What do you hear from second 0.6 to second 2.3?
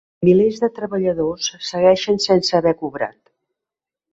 de treballadors segueixen